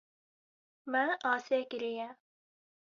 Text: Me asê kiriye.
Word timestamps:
Me 0.91 1.03
asê 1.31 1.59
kiriye. 1.69 2.09